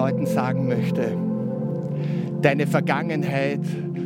[0.00, 1.14] Leuten sagen möchte,
[2.40, 3.60] deine Vergangenheit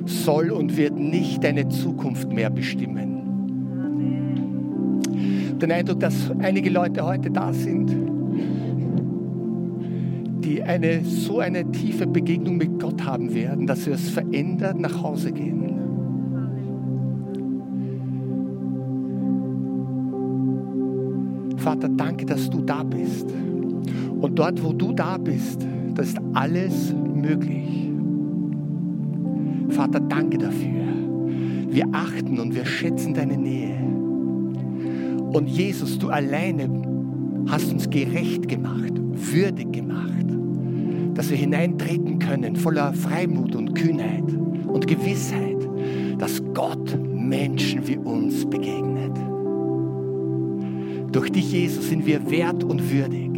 [0.07, 3.13] soll und wird nicht deine Zukunft mehr bestimmen.
[5.61, 7.95] Den Eindruck, dass einige Leute heute da sind,
[10.45, 15.01] die eine so eine tiefe Begegnung mit Gott haben werden, dass sie es verändert nach
[15.01, 15.63] Hause gehen.
[21.59, 23.33] Vater, danke, dass du da bist.
[24.21, 27.91] Und dort, wo du da bist, da ist alles möglich.
[29.69, 30.85] Vater, danke dafür.
[31.69, 33.77] Wir achten und wir schätzen deine Nähe.
[35.33, 36.71] Und Jesus, du alleine
[37.49, 40.27] hast uns gerecht gemacht, würdig gemacht,
[41.15, 44.33] dass wir hineintreten können voller Freimut und Kühnheit
[44.67, 45.69] und Gewissheit,
[46.19, 49.17] dass Gott Menschen wie uns begegnet.
[51.13, 53.31] Durch dich, Jesus, sind wir wert und würdig.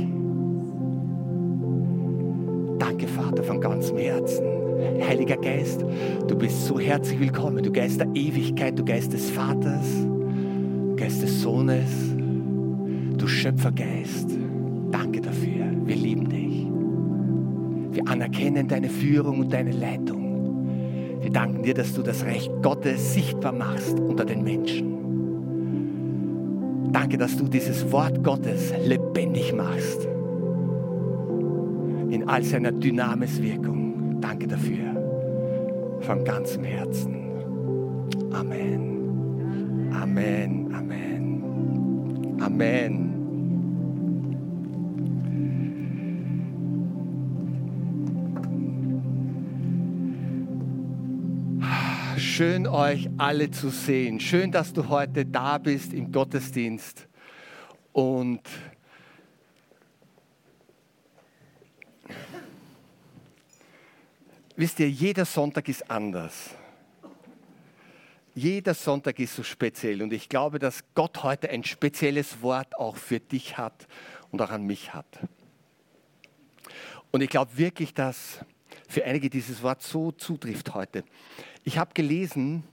[3.68, 4.44] Ganzem Herzen.
[5.08, 5.84] Heiliger Geist,
[6.28, 7.64] du bist so herzlich willkommen.
[7.64, 10.06] Du Geist der Ewigkeit, du Geist des Vaters,
[10.96, 11.90] Geist des Sohnes,
[13.18, 14.30] du Schöpfergeist.
[14.92, 15.66] Danke dafür.
[15.84, 16.66] Wir lieben dich.
[17.96, 21.18] Wir anerkennen deine Führung und deine Leitung.
[21.22, 24.92] Wir danken dir, dass du das Recht Gottes sichtbar machst unter den Menschen.
[26.92, 30.06] Danke, dass du dieses Wort Gottes lebendig machst.
[32.26, 34.20] In all seiner Dynamiswirkung.
[34.20, 36.00] Danke dafür.
[36.00, 37.14] Von ganzem Herzen.
[38.32, 39.92] Amen.
[39.94, 40.74] Amen.
[40.74, 42.36] Amen.
[42.40, 43.12] Amen.
[52.18, 54.18] Schön euch alle zu sehen.
[54.18, 57.06] Schön, dass du heute da bist im Gottesdienst.
[57.92, 58.40] Und
[64.56, 66.50] wisst ihr, jeder Sonntag ist anders.
[68.34, 70.02] Jeder Sonntag ist so speziell.
[70.02, 73.86] Und ich glaube, dass Gott heute ein spezielles Wort auch für dich hat
[74.30, 75.06] und auch an mich hat.
[77.12, 78.44] Und ich glaube wirklich, dass
[78.88, 81.04] für einige dieses Wort so zutrifft heute.
[81.64, 82.64] Ich habe gelesen,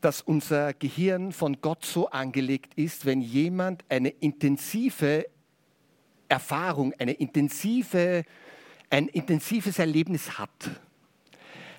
[0.00, 5.26] dass unser Gehirn von Gott so angelegt ist, wenn jemand eine intensive
[6.32, 8.24] Erfahrung, eine intensive,
[8.88, 10.70] ein intensives Erlebnis hat,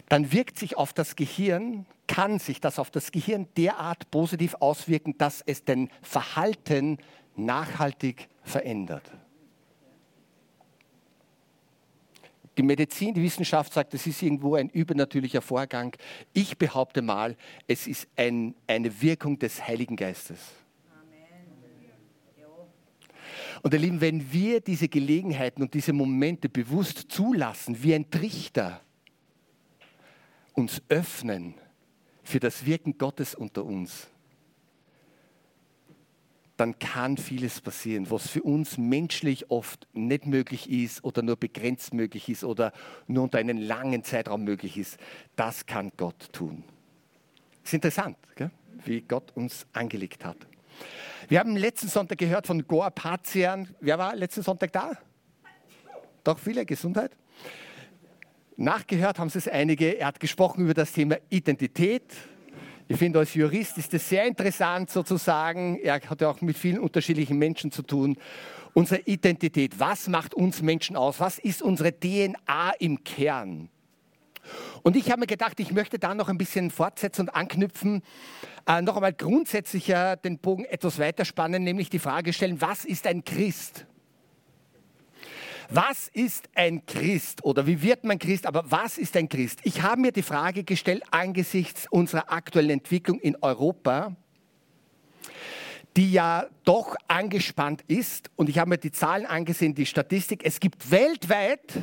[0.09, 5.17] dann wirkt sich auf das Gehirn, kann sich das auf das Gehirn derart positiv auswirken,
[5.17, 6.99] dass es den Verhalten
[7.35, 9.11] nachhaltig verändert.
[12.55, 15.95] Die Medizin, die Wissenschaft sagt, es ist irgendwo ein übernatürlicher Vorgang.
[16.33, 17.35] Ich behaupte mal,
[17.65, 20.39] es ist ein, eine Wirkung des Heiligen Geistes.
[23.63, 28.81] Und ihr Lieben, wenn wir diese Gelegenheiten und diese Momente bewusst zulassen, wie ein Trichter,
[30.51, 31.55] uns öffnen
[32.23, 34.09] für das Wirken Gottes unter uns,
[36.57, 41.93] dann kann vieles passieren, was für uns menschlich oft nicht möglich ist oder nur begrenzt
[41.93, 42.73] möglich ist oder
[43.07, 44.97] nur unter einem langen Zeitraum möglich ist.
[45.37, 46.63] Das kann Gott tun.
[47.61, 48.51] Das ist interessant, gell?
[48.85, 50.37] wie Gott uns angelegt hat.
[51.27, 53.73] Wir haben letzten Sonntag gehört von Goa Pazian.
[53.79, 54.91] Wer war letzten Sonntag da?
[56.23, 57.11] Doch viele, Gesundheit.
[58.55, 59.97] Nachgehört haben es einige.
[59.99, 62.03] Er hat gesprochen über das Thema Identität,
[62.87, 65.79] ich finde, als Jurist ist es sehr interessant sozusagen.
[65.79, 68.17] Er hat ja auch mit vielen unterschiedlichen Menschen zu tun.
[68.73, 71.19] Unsere Identität, was macht uns Menschen aus?
[71.19, 73.69] Was ist unsere DNA im Kern?
[74.81, 78.03] Und ich habe mir gedacht, ich möchte da noch ein bisschen fortsetzen und anknüpfen,
[78.67, 83.23] äh, noch einmal grundsätzlicher den Bogen etwas weiterspannen, nämlich die Frage stellen, was ist ein
[83.23, 83.85] Christ?
[85.69, 88.45] Was ist ein Christ oder wie wird man Christ?
[88.45, 89.59] Aber was ist ein Christ?
[89.63, 94.15] Ich habe mir die Frage gestellt angesichts unserer aktuellen Entwicklung in Europa,
[95.95, 98.29] die ja doch angespannt ist.
[98.35, 100.41] Und ich habe mir die Zahlen angesehen, die Statistik.
[100.43, 101.73] Es gibt weltweit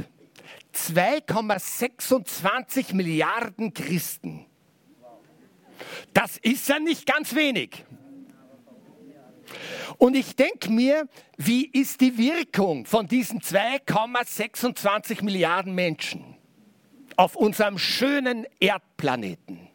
[0.74, 4.46] 2,26 Milliarden Christen.
[6.12, 7.84] Das ist ja nicht ganz wenig.
[9.98, 16.36] Und ich denke mir, wie ist die Wirkung von diesen 2,26 Milliarden Menschen
[17.16, 19.68] auf unserem schönen Erdplaneten?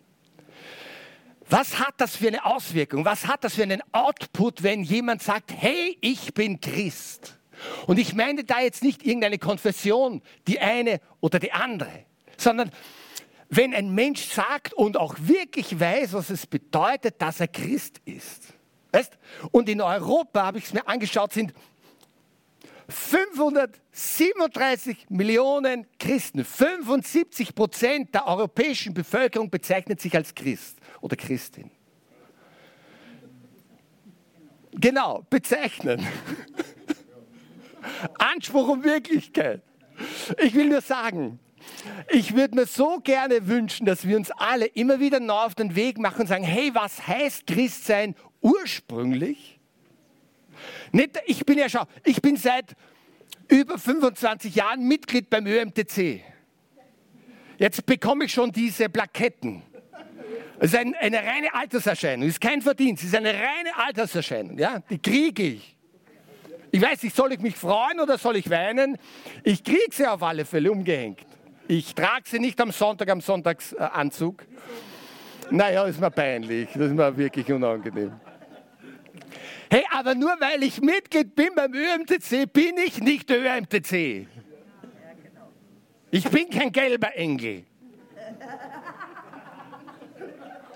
[1.47, 3.05] Was hat das für eine Auswirkung?
[3.05, 7.37] Was hat das für einen Output, wenn jemand sagt, hey, ich bin Christ?
[7.87, 12.05] Und ich meine da jetzt nicht irgendeine Konfession, die eine oder die andere,
[12.37, 12.71] sondern
[13.49, 18.53] wenn ein Mensch sagt und auch wirklich weiß, was es bedeutet, dass er Christ ist.
[18.91, 19.17] Weißt?
[19.51, 21.53] Und in Europa, habe ich es mir angeschaut, sind
[22.87, 26.45] 537 Millionen Christen.
[26.45, 31.71] 75 Prozent der europäischen Bevölkerung bezeichnet sich als Christ oder Christin.
[34.71, 36.05] Genau, bezeichnen.
[38.17, 39.61] Anspruch und Wirklichkeit.
[40.41, 41.39] Ich will nur sagen,
[42.09, 45.75] ich würde mir so gerne wünschen, dass wir uns alle immer wieder neu auf den
[45.75, 49.59] Weg machen und sagen, hey, was heißt Christsein ursprünglich?
[50.91, 52.75] Nicht, ich bin ja schon, ich bin seit
[53.47, 56.21] über 25 Jahren Mitglied beim ÖMTC.
[57.57, 59.61] Jetzt bekomme ich schon diese Plaketten.
[60.59, 64.57] Es ist ein, eine reine Alterserscheinung, es ist kein Verdienst, es ist eine reine Alterserscheinung.
[64.57, 64.79] Ja?
[64.89, 65.74] Die kriege ich.
[66.75, 68.97] Ich weiß nicht, soll ich mich freuen oder soll ich weinen?
[69.45, 71.25] Ich kriege sie auf alle Fälle umgehängt.
[71.69, 74.43] Ich trage sie nicht am Sonntag, am Sonntagsanzug.
[75.51, 78.11] Naja, ist mir peinlich, das ist mir wirklich unangenehm.
[79.69, 84.27] Hey, aber nur weil ich Mitglied bin beim ÖMTC, bin ich nicht der ÖMTC.
[86.11, 87.63] Ich bin kein gelber Engel.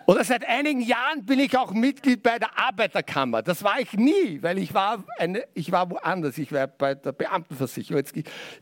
[0.10, 3.44] Oder seit einigen Jahren bin ich auch Mitglied bei der Arbeiterkammer.
[3.44, 6.40] Das war ich nie, weil ich war, eine, ich war woanders.
[6.40, 8.02] Ich war bei der Beamtenversicherung.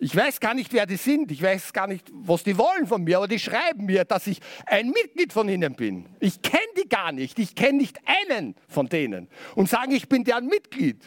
[0.01, 1.31] Ich weiß gar nicht, wer die sind.
[1.31, 3.15] Ich weiß gar nicht, was die wollen von mir.
[3.15, 6.07] Aber die schreiben mir, dass ich ein Mitglied von ihnen bin.
[6.19, 7.39] Ich kenne die gar nicht.
[7.39, 7.97] Ich kenne nicht
[8.27, 9.29] einen von denen.
[9.55, 10.99] Und sagen, ich bin deren Mitglied.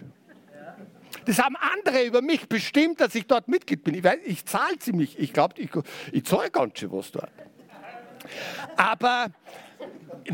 [1.27, 3.95] Das haben andere über mich bestimmt, dass ich dort Mitglied bin.
[3.95, 5.19] Ich, ich zahle ziemlich.
[5.19, 5.69] Ich glaube, ich,
[6.13, 7.29] ich zahle ganz schön was dort.
[8.79, 9.27] Aber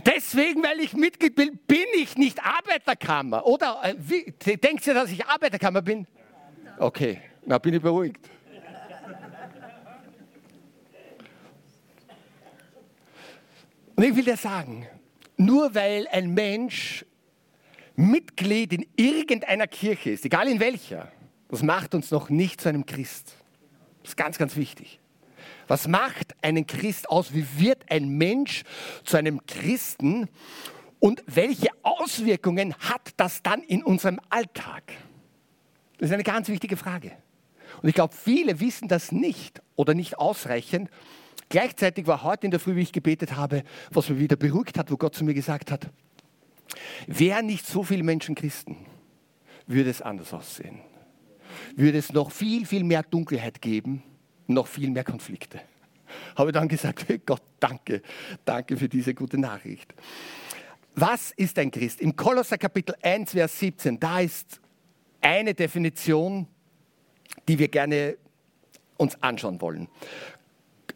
[0.05, 3.47] deswegen, weil ich Mitglied bin, bin ich nicht Arbeiterkammer.
[3.47, 6.07] Oder äh, wie, denkt ihr, dass ich Arbeiterkammer bin?
[6.79, 8.29] Okay, na bin ich beruhigt.
[13.95, 14.87] Und ich will dir sagen,
[15.39, 17.05] nur weil ein Mensch
[17.95, 21.11] Mitglied in irgendeiner Kirche ist, egal in welcher,
[21.49, 23.35] das macht uns noch nicht zu einem Christ.
[24.03, 25.01] Das ist ganz, ganz wichtig.
[25.69, 27.35] Was macht einen Christ aus?
[27.35, 28.63] Wie wird ein Mensch
[29.05, 30.29] zu einem Christen?
[30.99, 34.93] Und welche Auswirkungen hat das dann in unserem Alltag?
[35.99, 37.13] Das ist eine ganz wichtige Frage.
[37.83, 40.89] Und ich glaube, viele wissen das nicht oder nicht ausreichend.
[41.49, 44.91] Gleichzeitig war heute in der Früh, wie ich gebetet habe, was mir wieder beruhigt hat,
[44.91, 45.91] wo Gott zu mir gesagt hat,
[47.07, 48.77] wären nicht so viele Menschen Christen,
[49.67, 50.81] würde es anders aussehen.
[51.77, 54.03] Würde es noch viel, viel mehr Dunkelheit geben
[54.47, 55.61] noch viel mehr Konflikte.
[56.37, 58.03] Habe dann gesagt, Gott, danke,
[58.45, 59.95] danke für diese gute Nachricht.
[60.95, 62.01] Was ist ein Christ?
[62.01, 64.61] Im Kolosser Kapitel 1, Vers 17, da ist
[65.21, 66.47] eine Definition,
[67.49, 68.17] die wir gerne
[68.97, 69.89] uns anschauen wollen.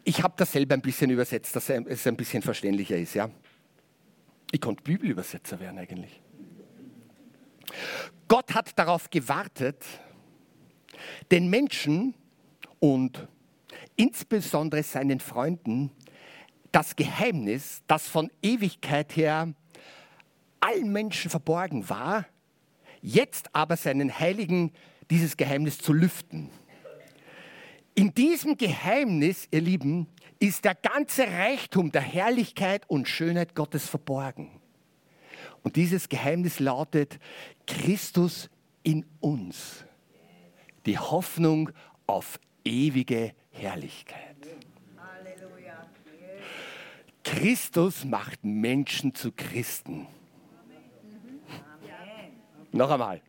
[0.03, 3.13] Ich habe das selber ein bisschen übersetzt, dass es ein bisschen verständlicher ist.
[3.13, 3.29] Ja?
[4.51, 6.19] Ich konnte Bibelübersetzer werden eigentlich.
[8.27, 9.83] Gott hat darauf gewartet,
[11.29, 12.15] den Menschen
[12.79, 13.27] und
[14.01, 15.91] insbesondere seinen Freunden
[16.71, 19.53] das Geheimnis, das von Ewigkeit her
[20.59, 22.25] allen Menschen verborgen war,
[23.03, 24.71] jetzt aber seinen Heiligen
[25.11, 26.49] dieses Geheimnis zu lüften.
[27.93, 30.07] In diesem Geheimnis, ihr Lieben,
[30.39, 34.49] ist der ganze Reichtum der Herrlichkeit und Schönheit Gottes verborgen.
[35.61, 37.19] Und dieses Geheimnis lautet
[37.67, 38.49] Christus
[38.81, 39.85] in uns,
[40.87, 41.69] die Hoffnung
[42.07, 44.35] auf ewige Herrlichkeit.
[44.97, 45.87] Halleluja.
[47.23, 50.07] Christus macht Menschen zu Christen.
[52.71, 53.21] Noch einmal.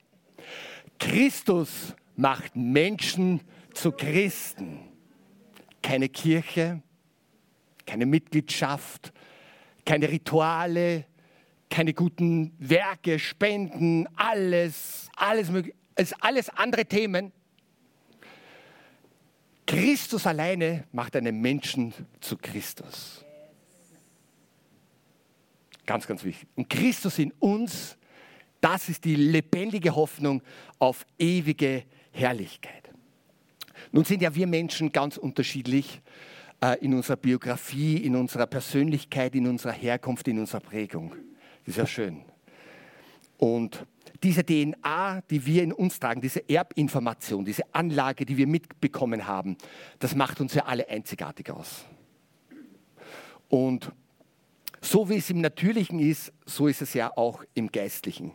[0.99, 3.41] Christus macht Menschen
[3.75, 4.81] zu Christen.
[5.83, 6.81] Keine Kirche,
[7.85, 9.13] keine Mitgliedschaft,
[9.85, 11.07] keine Rituale,
[11.69, 15.77] keine guten Werke, Spenden, alles, alles mögliche,
[16.21, 17.33] alles andere Themen.
[19.73, 23.25] Christus alleine macht einen Menschen zu Christus.
[25.87, 26.47] Ganz, ganz wichtig.
[26.57, 27.97] Und Christus in uns,
[28.61, 30.43] das ist die lebendige Hoffnung
[30.79, 32.91] auf ewige Herrlichkeit.
[33.93, 36.03] Nun sind ja wir Menschen ganz unterschiedlich
[36.61, 41.15] äh, in unserer Biografie, in unserer Persönlichkeit, in unserer Herkunft, in unserer Prägung.
[41.65, 42.21] Das ist ja schön.
[43.39, 43.87] Und
[44.23, 49.57] diese DNA, die wir in uns tragen, diese Erbinformation, diese Anlage, die wir mitbekommen haben,
[49.99, 51.85] das macht uns ja alle einzigartig aus.
[53.49, 53.93] Und
[54.81, 58.33] so wie es im Natürlichen ist, so ist es ja auch im Geistlichen.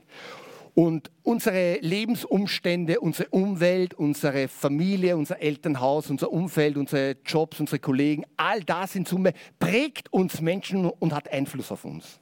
[0.74, 8.25] Und unsere Lebensumstände, unsere Umwelt, unsere Familie, unser Elternhaus, unser Umfeld, unsere Jobs, unsere Kollegen,
[8.38, 12.20] all das in Summe prägt uns Menschen und hat Einfluss auf uns.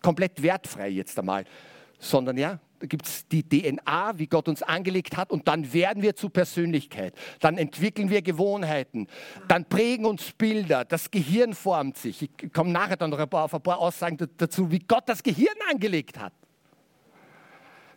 [0.00, 1.44] Komplett wertfrei jetzt einmal,
[1.98, 6.02] sondern ja, da gibt es die DNA, wie Gott uns angelegt hat, und dann werden
[6.02, 7.14] wir zu Persönlichkeit.
[7.40, 9.06] Dann entwickeln wir Gewohnheiten.
[9.48, 10.84] Dann prägen uns Bilder.
[10.84, 12.22] Das Gehirn formt sich.
[12.22, 16.18] Ich komme nachher dann noch auf ein paar Aussagen dazu, wie Gott das Gehirn angelegt
[16.18, 16.32] hat.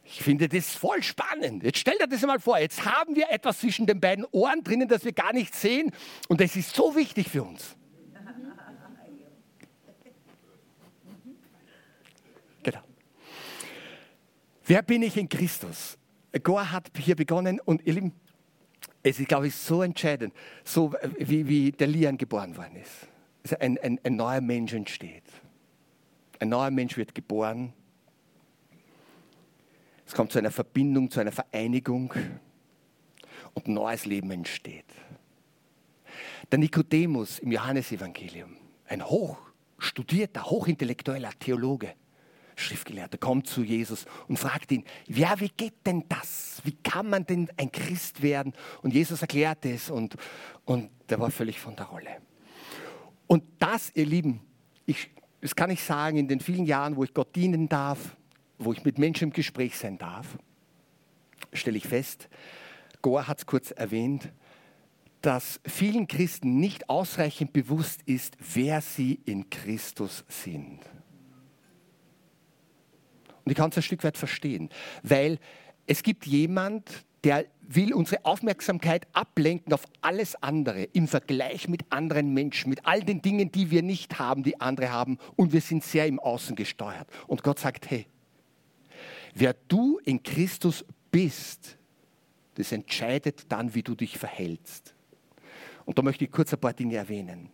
[0.06, 1.64] Ich finde das voll spannend.
[1.64, 2.58] Jetzt stell dir das mal vor.
[2.58, 5.92] Jetzt haben wir etwas zwischen den beiden Ohren drinnen, das wir gar nicht sehen.
[6.30, 7.76] Und das ist so wichtig für uns.
[14.70, 15.98] Wer bin ich in Christus?
[16.44, 18.14] Goa hat hier begonnen und ihr Lieben,
[19.02, 20.34] es ist, glaube ich, so entscheidend,
[20.64, 23.08] so wie, wie der Lian geboren worden ist.
[23.44, 25.24] Also ein, ein, ein neuer Mensch entsteht.
[26.40, 27.74] Ein neuer Mensch wird geboren
[30.10, 32.12] es kommt zu einer Verbindung, zu einer Vereinigung
[33.54, 34.88] und neues Leben entsteht.
[36.52, 38.58] Der Nikodemus im Johannesevangelium,
[38.88, 41.94] ein hochstudierter, hochintellektueller Theologe,
[42.60, 46.62] Schriftgelehrter, kommt zu Jesus und fragt ihn, ja, wie geht denn das?
[46.64, 48.54] Wie kann man denn ein Christ werden?
[48.82, 50.16] Und Jesus erklärt es und,
[50.66, 52.18] und der war völlig von der Rolle.
[53.28, 54.42] Und das, ihr Lieben,
[54.86, 55.10] ich,
[55.42, 58.16] das kann ich sagen, in den vielen Jahren, wo ich Gott dienen darf,
[58.58, 60.38] wo ich mit Menschen im Gespräch sein darf,
[61.54, 62.30] stelle ich fest,
[63.02, 64.32] Goa hat es kurz erwähnt,
[65.22, 70.80] dass vielen Christen nicht ausreichend bewusst ist, wer sie in Christus sind.
[73.50, 74.70] Und ich kann es ein Stück weit verstehen,
[75.04, 75.40] weil
[75.88, 82.34] es gibt jemand, der will unsere Aufmerksamkeit ablenken auf alles andere im Vergleich mit anderen
[82.34, 85.18] Menschen, mit all den Dingen, die wir nicht haben, die andere haben.
[85.36, 87.08] Und wir sind sehr im Außen gesteuert.
[87.28, 88.06] Und Gott sagt, hey,
[89.34, 91.78] Wer du in Christus bist,
[92.56, 94.94] das entscheidet dann, wie du dich verhältst.
[95.86, 97.50] Und da möchte ich kurz ein paar Dinge erwähnen.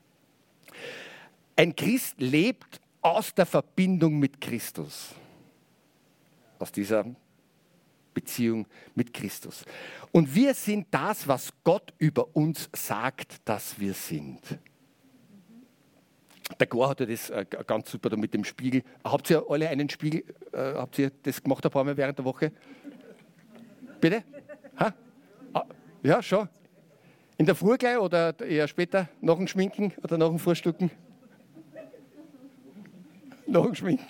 [1.56, 5.14] Ein Christ lebt aus der Verbindung mit Christus.
[6.60, 7.06] Aus dieser
[8.14, 9.66] Beziehung mit Christus.
[10.12, 14.40] Und wir sind das, was Gott über uns sagt, dass wir sind.
[16.60, 18.84] Der Gore hatte das äh, ganz super da mit dem Spiegel.
[19.04, 20.24] Habt ihr alle einen Spiegel?
[20.52, 22.52] Äh, habt ihr das gemacht ein paar Mal während der Woche?
[24.00, 24.24] Bitte?
[24.80, 24.94] Ha?
[25.54, 25.66] Ah,
[26.04, 26.48] ja, schon.
[27.38, 29.10] In der Früh gleich oder eher später?
[29.22, 30.92] Nach dem Schminken oder nach dem Frühstücken?
[33.48, 34.06] nach dem Schminken.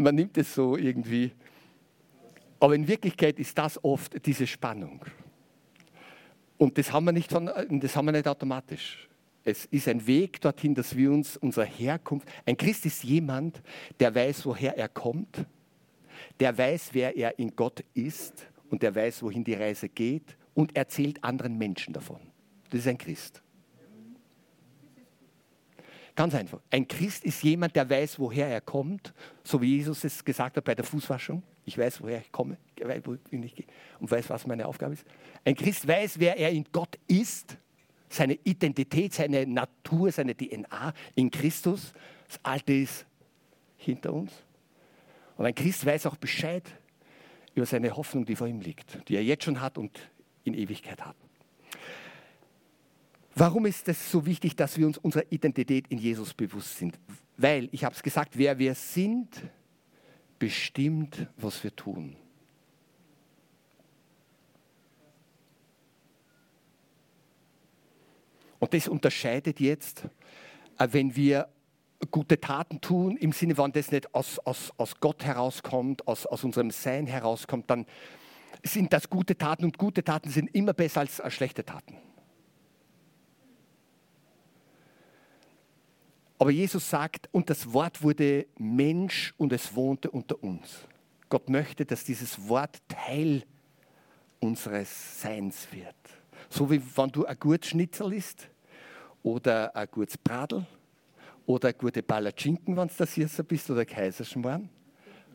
[0.00, 1.32] Man nimmt es so irgendwie.
[2.58, 5.04] Aber in Wirklichkeit ist das oft diese Spannung.
[6.56, 9.08] Und das haben wir nicht, von, das haben wir nicht automatisch.
[9.44, 12.28] Es ist ein Weg dorthin, dass wir uns unserer Herkunft.
[12.46, 13.62] Ein Christ ist jemand,
[13.98, 15.46] der weiß, woher er kommt,
[16.38, 20.76] der weiß, wer er in Gott ist und der weiß, wohin die Reise geht und
[20.76, 22.20] erzählt anderen Menschen davon.
[22.70, 23.42] Das ist ein Christ.
[26.20, 26.60] Ganz einfach.
[26.70, 30.64] Ein Christ ist jemand, der weiß, woher er kommt, so wie Jesus es gesagt hat
[30.64, 31.42] bei der Fußwaschung.
[31.64, 35.06] Ich weiß, woher ich komme, und weiß, was meine Aufgabe ist.
[35.46, 37.56] Ein Christ weiß, wer er in Gott ist,
[38.10, 41.94] seine Identität, seine Natur, seine DNA in Christus.
[42.28, 43.06] Das Alte ist
[43.78, 44.30] hinter uns.
[45.38, 46.64] Und ein Christ weiß auch Bescheid
[47.54, 49.98] über seine Hoffnung, die vor ihm liegt, die er jetzt schon hat und
[50.44, 51.16] in Ewigkeit hat.
[53.40, 57.00] Warum ist es so wichtig, dass wir uns unserer Identität in Jesus bewusst sind?
[57.38, 59.30] Weil, ich habe es gesagt, wer wir sind,
[60.38, 62.16] bestimmt, was wir tun.
[68.58, 70.04] Und das unterscheidet jetzt,
[70.78, 71.48] äh, wenn wir
[72.10, 76.44] gute Taten tun, im Sinne, wenn das nicht aus, aus, aus Gott herauskommt, aus, aus
[76.44, 77.86] unserem Sein herauskommt, dann
[78.62, 81.96] sind das gute Taten und gute Taten sind immer besser als, als schlechte Taten.
[86.40, 90.88] Aber Jesus sagt, und das Wort wurde Mensch und es wohnte unter uns.
[91.28, 93.42] Gott möchte, dass dieses Wort Teil
[94.40, 95.94] unseres Seins wird.
[96.48, 98.48] So wie wenn du ein gutes Schnitzel isst
[99.22, 100.64] oder ein gutes Bradel
[101.44, 104.70] oder eine gute Palatschinken, wenn du das hier so bist, oder Kaiserschmarrn,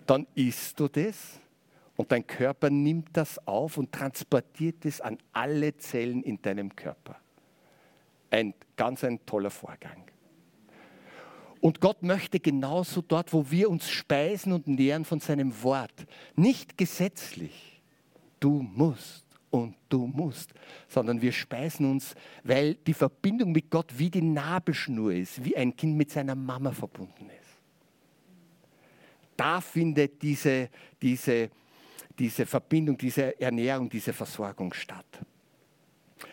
[0.07, 1.39] dann isst du das
[1.97, 7.15] und dein Körper nimmt das auf und transportiert es an alle Zellen in deinem Körper.
[8.31, 10.03] Ein ganz ein toller Vorgang.
[11.65, 16.05] Und Gott möchte genauso dort, wo wir uns speisen und nähren von seinem Wort,
[16.36, 17.81] nicht gesetzlich,
[18.39, 20.53] du musst und du musst,
[20.88, 25.75] sondern wir speisen uns, weil die Verbindung mit Gott wie die Nabelschnur ist, wie ein
[25.75, 27.57] Kind mit seiner Mama verbunden ist.
[29.36, 30.69] Da findet diese,
[31.01, 31.50] diese,
[32.19, 35.19] diese Verbindung, diese Ernährung, diese Versorgung statt.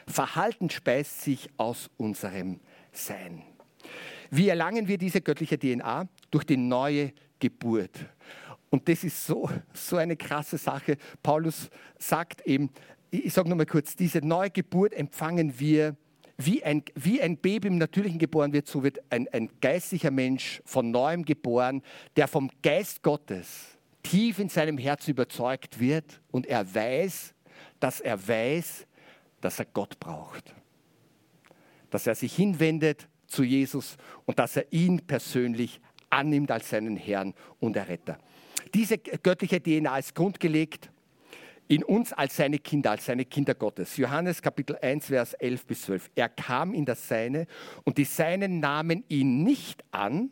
[0.06, 2.60] Verhalten speist sich aus unserem
[2.92, 3.44] Sein.
[4.34, 6.08] Wie erlangen wir diese göttliche DNA?
[6.30, 7.98] Durch die neue Geburt.
[8.70, 10.96] Und das ist so, so eine krasse Sache.
[11.22, 12.70] Paulus sagt eben,
[13.10, 15.98] ich sage nochmal kurz, diese neue Geburt empfangen wir
[16.38, 20.62] wie ein, wie ein Baby im Natürlichen geboren wird, so wird ein, ein geistlicher Mensch
[20.64, 21.82] von neuem geboren,
[22.16, 27.34] der vom Geist Gottes tief in seinem Herzen überzeugt wird und er weiß,
[27.80, 28.86] dass er weiß,
[29.42, 30.54] dass er Gott braucht.
[31.90, 33.96] Dass er sich hinwendet zu Jesus
[34.26, 38.18] und dass er ihn persönlich annimmt als seinen Herrn und Erretter.
[38.74, 40.90] Diese göttliche DNA ist grundgelegt
[41.68, 43.96] in uns als seine Kinder, als seine Kinder Gottes.
[43.96, 46.10] Johannes Kapitel 1, Vers 11 bis 12.
[46.14, 47.46] Er kam in das Seine
[47.84, 50.30] und die Seinen nahmen ihn nicht an.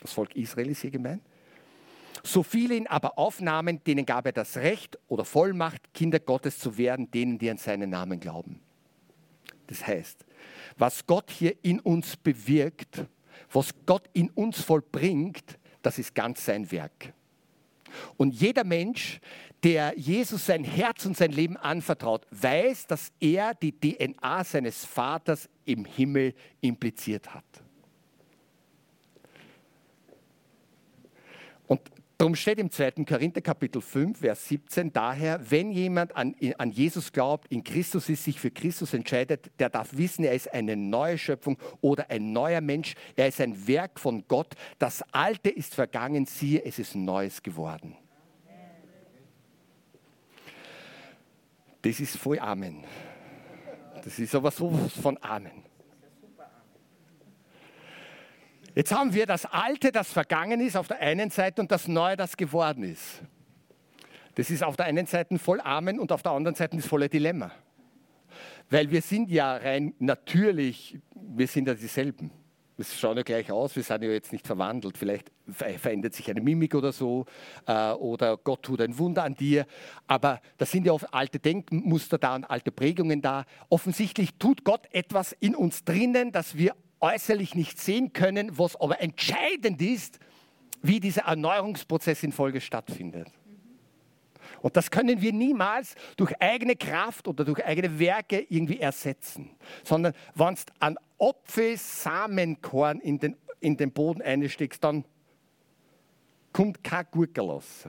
[0.00, 1.22] Das Volk Israel ist hier gemeint.
[2.22, 6.76] So viele ihn aber aufnahmen, denen gab er das Recht oder Vollmacht, Kinder Gottes zu
[6.76, 8.60] werden, denen, die an seinen Namen glauben.
[9.68, 10.26] Das heißt,
[10.76, 13.04] was Gott hier in uns bewirkt,
[13.52, 17.12] was Gott in uns vollbringt, das ist ganz sein Werk.
[18.16, 19.20] Und jeder Mensch,
[19.62, 25.48] der Jesus sein Herz und sein Leben anvertraut, weiß, dass er die DNA seines Vaters
[25.64, 27.44] im Himmel impliziert hat.
[31.66, 31.80] Und
[32.18, 33.04] darum steht im 2.
[33.08, 38.24] Korinther Kapitel 5, Vers 17, daher, wenn jemand an, an Jesus glaubt, in Christus ist,
[38.24, 42.60] sich für Christus entscheidet, der darf wissen, er ist eine neue Schöpfung oder ein neuer
[42.60, 42.94] Mensch.
[43.14, 44.54] Er ist ein Werk von Gott.
[44.78, 47.96] Das Alte ist vergangen, siehe, es ist Neues geworden.
[51.82, 52.84] Das ist voll Amen.
[54.02, 55.67] Das ist aber sowas von Amen.
[58.78, 62.16] Jetzt haben wir das Alte, das vergangen ist, auf der einen Seite und das Neue,
[62.16, 63.22] das geworden ist.
[64.36, 67.08] Das ist auf der einen Seite voll Amen und auf der anderen Seite ist voller
[67.08, 67.50] Dilemma.
[68.70, 72.30] Weil wir sind ja rein natürlich, wir sind ja dieselben.
[72.76, 74.96] Wir schauen ja gleich aus, wir sind ja jetzt nicht verwandelt.
[74.96, 77.26] Vielleicht verändert sich eine Mimik oder so
[77.66, 79.66] äh, oder Gott tut ein Wunder an dir.
[80.06, 83.44] Aber da sind ja oft alte Denkmuster da und alte Prägungen da.
[83.70, 89.00] Offensichtlich tut Gott etwas in uns drinnen, das wir äußerlich nicht sehen können, was aber
[89.00, 90.18] entscheidend ist,
[90.82, 93.28] wie dieser Erneuerungsprozess in Folge stattfindet.
[94.60, 99.50] Und das können wir niemals durch eigene Kraft oder durch eigene Werke irgendwie ersetzen,
[99.84, 105.04] sondern wenn du an Apfelsamenkorn in den, in den Boden einsteckst, dann
[106.52, 107.88] kommt kein Gurkel raus.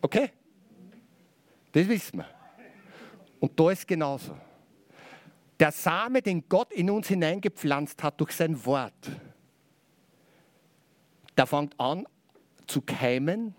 [0.00, 0.30] Okay?
[1.72, 2.26] Das wissen wir.
[3.40, 4.34] Und da ist genauso.
[5.60, 9.10] Der Same, den Gott in uns hineingepflanzt hat durch sein Wort,
[11.36, 12.06] der fängt an
[12.66, 13.54] zu keimen.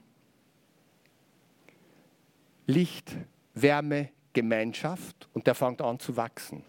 [2.68, 3.16] Licht,
[3.54, 6.64] Wärme, Gemeinschaft und der fängt an zu wachsen.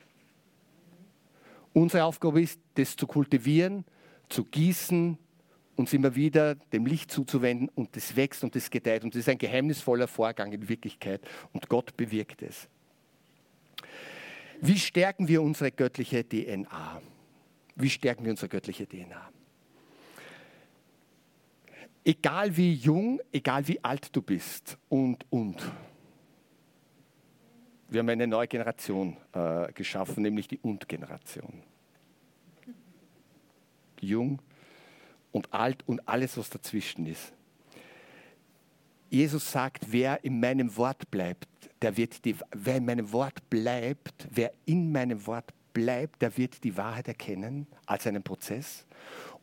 [1.73, 3.85] Unsere Aufgabe ist, das zu kultivieren,
[4.29, 5.19] zu gießen,
[5.77, 9.05] uns immer wieder dem Licht zuzuwenden und das wächst und das gedeiht.
[9.05, 11.21] Und das ist ein geheimnisvoller Vorgang in Wirklichkeit
[11.53, 12.69] und Gott bewirkt es.
[14.62, 17.01] Wie stärken wir unsere göttliche DNA?
[17.77, 19.31] Wie stärken wir unsere göttliche DNA?
[22.05, 25.57] Egal wie jung, egal wie alt du bist und, und
[27.88, 31.62] wir haben eine neue Generation äh, geschaffen, nämlich die Und-Generation.
[34.01, 34.40] Jung
[35.33, 37.33] und alt und alles, was dazwischen ist.
[39.11, 41.49] Jesus sagt, wer in meinem Wort bleibt,
[41.83, 46.64] der wird die, wer in meinem Wort bleibt, wer in meinem Wort bleibt, der wird
[46.64, 48.87] die Wahrheit erkennen als einen Prozess.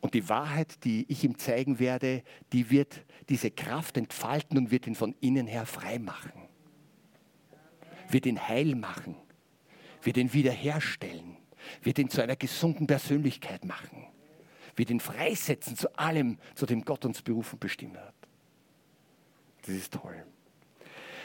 [0.00, 4.86] Und die Wahrheit, die ich ihm zeigen werde, die wird diese Kraft entfalten und wird
[4.86, 6.48] ihn von innen her frei machen
[8.12, 9.16] wird ihn heil machen,
[10.02, 11.36] wird ihn wiederherstellen,
[11.82, 14.06] wird ihn zu einer gesunden Persönlichkeit machen,
[14.76, 18.14] wird ihn freisetzen zu allem, zu dem Gott uns berufen bestimmt hat.
[19.68, 20.24] Das ist toll.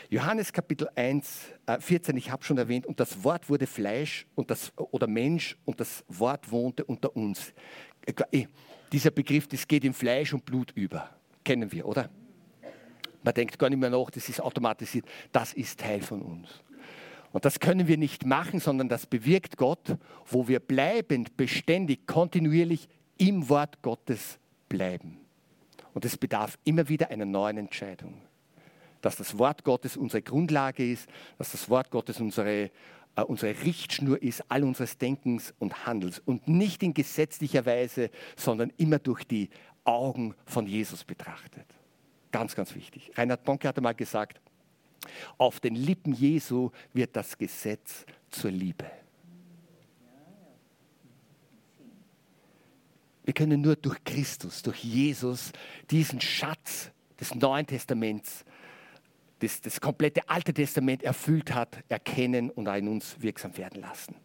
[0.09, 4.51] Johannes Kapitel 1, äh 14, ich habe schon erwähnt, und das Wort wurde Fleisch und
[4.51, 7.53] das, oder Mensch und das Wort wohnte unter uns.
[8.05, 8.47] Äh,
[8.91, 11.09] dieser Begriff, das geht in Fleisch und Blut über.
[11.45, 12.09] Kennen wir, oder?
[13.23, 15.05] Man denkt gar nicht mehr nach, das ist automatisiert.
[15.31, 16.49] Das ist Teil von uns.
[17.31, 22.89] Und das können wir nicht machen, sondern das bewirkt Gott, wo wir bleibend, beständig, kontinuierlich
[23.17, 25.21] im Wort Gottes bleiben.
[25.93, 28.21] Und es bedarf immer wieder einer neuen Entscheidung.
[29.03, 32.71] Dass das Wort Gottes unsere Grundlage ist, dass das Wort Gottes unsere
[33.15, 38.71] äh, unsere Richtschnur ist all unseres Denkens und Handels und nicht in gesetzlicher Weise, sondern
[38.77, 39.49] immer durch die
[39.83, 41.65] Augen von Jesus betrachtet.
[42.31, 43.11] Ganz, ganz wichtig.
[43.15, 44.41] Reinhard Bonke hat einmal gesagt,
[45.37, 48.89] auf den Lippen Jesu wird das Gesetz zur Liebe.
[53.25, 55.51] Wir können nur durch Christus, durch Jesus
[55.91, 58.43] diesen Schatz des Neuen Testaments,
[59.43, 64.15] das das komplette Alte Testament erfüllt hat, erkennen und in uns wirksam werden lassen.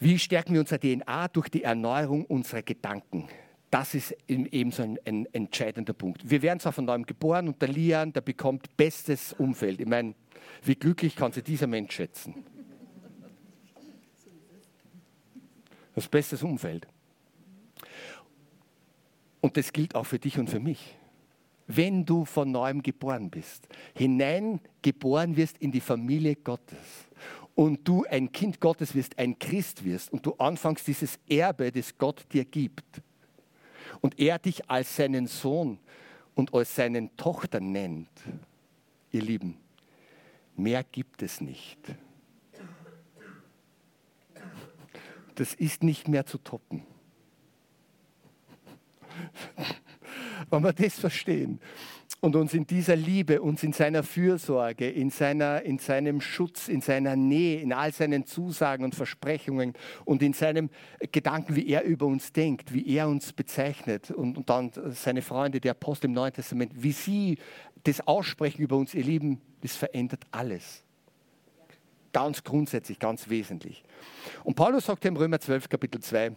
[0.00, 1.28] Wie stärken wir unsere DNA?
[1.28, 3.28] Durch die Erneuerung unserer Gedanken.
[3.70, 6.28] Das ist eben so ein, ein entscheidender Punkt.
[6.28, 9.80] Wir werden zwar von neuem geboren und der Lian, der bekommt bestes Umfeld.
[9.80, 10.14] Ich meine,
[10.62, 12.34] wie glücklich kann sich dieser Mensch schätzen?
[15.94, 16.86] Das bestes Umfeld.
[19.40, 20.97] Und das gilt auch für dich und für mich.
[21.68, 26.78] Wenn du von neuem geboren bist, hineingeboren wirst in die Familie Gottes
[27.54, 31.96] und du ein Kind Gottes wirst, ein Christ wirst und du anfängst dieses Erbe, das
[31.98, 33.02] Gott dir gibt
[34.00, 35.78] und er dich als seinen Sohn
[36.34, 38.08] und als seinen Tochter nennt,
[39.12, 39.58] ihr Lieben,
[40.56, 41.78] mehr gibt es nicht.
[45.34, 46.82] Das ist nicht mehr zu toppen.
[50.50, 51.60] Wenn wir das verstehen
[52.20, 56.80] und uns in dieser Liebe, uns in seiner Fürsorge, in, seiner, in seinem Schutz, in
[56.80, 59.74] seiner Nähe, in all seinen Zusagen und Versprechungen
[60.04, 60.70] und in seinem
[61.12, 65.60] Gedanken, wie er über uns denkt, wie er uns bezeichnet und, und dann seine Freunde,
[65.60, 67.38] die Apostel im Neuen Testament, wie sie
[67.84, 70.84] das aussprechen über uns, ihr Lieben, das verändert alles.
[72.12, 73.84] Ganz grundsätzlich, ganz wesentlich.
[74.42, 76.32] Und Paulus sagt im Römer 12, Kapitel 2,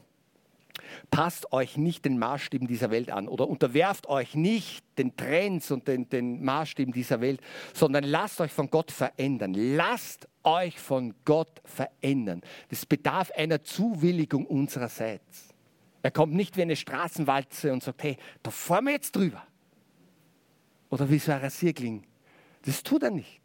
[1.09, 5.87] Passt euch nicht den Maßstäben dieser Welt an oder unterwerft euch nicht den Trends und
[5.87, 7.41] den, den Maßstäben dieser Welt,
[7.73, 9.53] sondern lasst euch von Gott verändern.
[9.53, 12.41] Lasst euch von Gott verändern.
[12.69, 15.49] Das bedarf einer Zuwilligung unsererseits.
[16.03, 19.43] Er kommt nicht wie eine Straßenwalze und sagt, hey, da fahren wir jetzt drüber.
[20.89, 22.03] Oder wie so ein Rasierkling.
[22.63, 23.40] Das tut er nicht.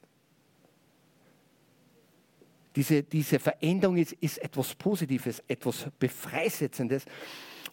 [2.77, 7.07] Diese, diese Veränderung ist, ist etwas Positives, etwas Befreisetzendes.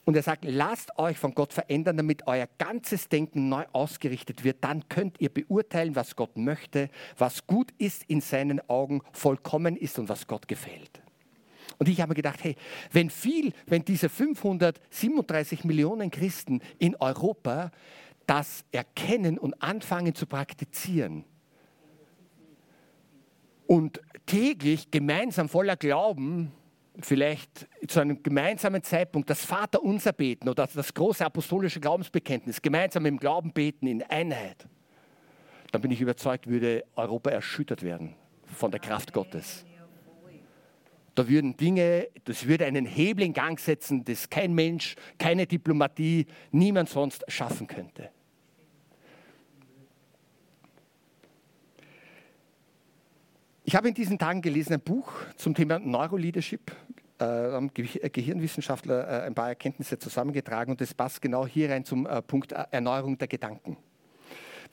[0.06, 4.58] Und er sagt, lasst euch von Gott verändern, damit euer ganzes Denken neu ausgerichtet wird.
[4.62, 10.00] Dann könnt ihr beurteilen, was Gott möchte, was gut ist in seinen Augen, vollkommen ist
[10.00, 11.02] und was Gott gefällt.
[11.80, 12.56] Und ich habe mir gedacht, hey,
[12.92, 17.72] wenn viel, wenn diese 537 Millionen Christen in Europa
[18.26, 21.26] das erkennen und anfangen zu praktizieren,
[23.74, 26.52] und täglich gemeinsam voller Glauben,
[27.00, 33.18] vielleicht zu einem gemeinsamen Zeitpunkt das Vaterunser beten oder das große apostolische Glaubensbekenntnis, gemeinsam im
[33.18, 34.68] Glauben beten in Einheit,
[35.72, 38.14] dann bin ich überzeugt, würde Europa erschüttert werden
[38.46, 39.66] von der Kraft Gottes.
[41.16, 46.28] Da würden Dinge, das würde einen Hebel in Gang setzen, das kein Mensch, keine Diplomatie,
[46.52, 48.12] niemand sonst schaffen könnte.
[53.65, 56.76] Ich habe in diesen Tagen gelesen ein Buch zum Thema Neuroleadership.
[57.17, 62.06] Äh, haben Gehirnwissenschaftler äh, ein paar Erkenntnisse zusammengetragen und das passt genau hier rein zum
[62.06, 63.78] äh, Punkt äh, Erneuerung der Gedanken.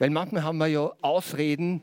[0.00, 1.82] Weil manchmal haben wir ja Ausreden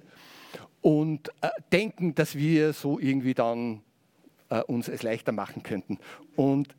[0.81, 3.83] und äh, denken, dass wir so irgendwie dann
[4.49, 5.99] äh, uns es leichter machen könnten.
[6.35, 6.75] Und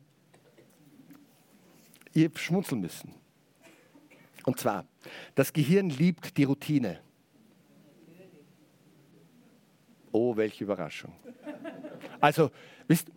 [2.13, 3.15] ihr schmunzeln müssen.
[4.45, 4.85] Und zwar,
[5.33, 6.99] das Gehirn liebt die Routine.
[10.11, 11.13] Oh, welche Überraschung.
[12.19, 12.51] Also,
[12.87, 13.09] wisst,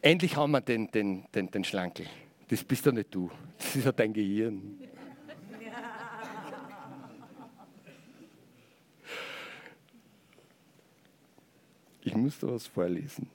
[0.00, 2.06] endlich haben wir den, den, den, den Schlankel.
[2.48, 3.30] Das bist doch nicht du.
[3.58, 4.78] Das ist ja dein Gehirn.
[12.04, 13.28] Ich muss da was vorlesen.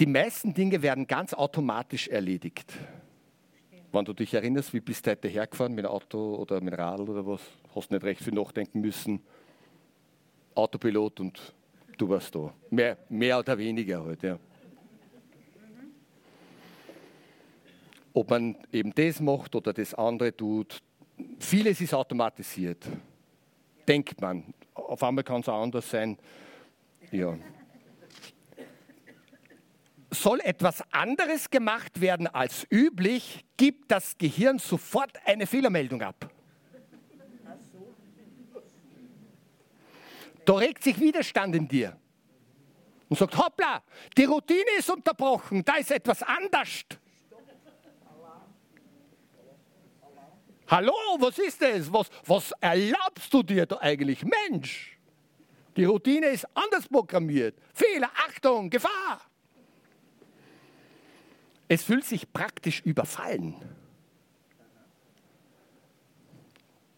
[0.00, 2.74] Die meisten Dinge werden ganz automatisch erledigt.
[3.96, 7.26] Wenn du dich erinnerst, wie bist du heute hergefahren mit Auto oder mit Radl oder
[7.26, 7.40] was,
[7.74, 9.22] hast nicht recht viel nachdenken müssen.
[10.54, 11.54] Autopilot und
[11.96, 12.52] du warst da.
[12.68, 14.38] Mehr, mehr oder weniger halt, ja.
[18.12, 20.82] Ob man eben das macht oder das andere tut,
[21.38, 22.86] vieles ist automatisiert.
[23.88, 24.52] Denkt man.
[24.74, 26.18] Auf einmal kann es auch anders sein.
[27.10, 27.34] Ja
[30.26, 36.28] soll etwas anderes gemacht werden als üblich, gibt das Gehirn sofort eine Fehlermeldung ab.
[40.44, 41.96] Da regt sich Widerstand in dir
[43.08, 43.84] und sagt, hoppla,
[44.18, 46.82] die Routine ist unterbrochen, da ist etwas anders.
[50.66, 51.92] Hallo, was ist das?
[51.92, 54.24] Was, was erlaubst du dir da eigentlich?
[54.24, 54.98] Mensch,
[55.76, 57.56] die Routine ist anders programmiert.
[57.72, 59.20] Fehler, Achtung, Gefahr.
[61.68, 63.54] Es fühlt sich praktisch überfallen.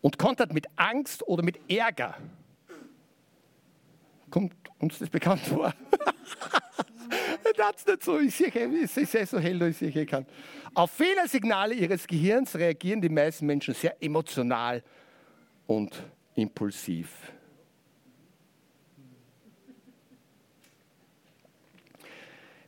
[0.00, 2.16] Und kontert mit Angst oder mit Ärger.
[4.31, 5.74] Kommt uns das bekannt vor?
[7.57, 8.18] das nicht so.
[8.20, 10.26] Ich sehe, so hell, dass ich kann.
[10.74, 14.83] Auf Fehlersignale ihres Gehirns reagieren die meisten Menschen sehr emotional
[15.66, 16.02] und
[16.35, 17.09] impulsiv.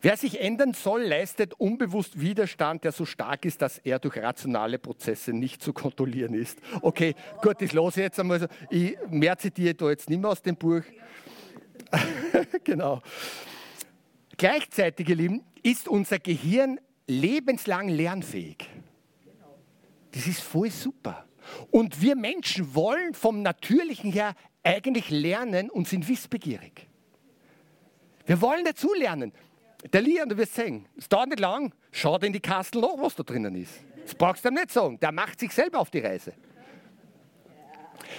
[0.03, 4.79] Wer sich ändern soll, leistet unbewusst Widerstand, der so stark ist, dass er durch rationale
[4.79, 6.59] Prozesse nicht zu kontrollieren ist.
[6.81, 8.49] Okay, gut, das los jetzt einmal.
[8.71, 10.83] Ich mehr zitiere da jetzt nicht mehr aus dem Buch.
[12.65, 13.03] genau.
[14.39, 18.71] Gleichzeitig, ihr Lieben, ist unser Gehirn lebenslang lernfähig.
[20.13, 21.27] Das ist voll super.
[21.71, 26.87] Und wir Menschen wollen vom Natürlichen her eigentlich lernen und sind wissbegierig.
[28.25, 29.33] Wir wollen dazu lernen.
[29.93, 32.97] Der Lian, du wirst sehen, es dauert nicht lang, schau dir in die Kastel nach,
[32.99, 33.73] was da drinnen ist.
[34.05, 36.33] Das brauchst du ihm nicht sagen, der macht sich selber auf die Reise.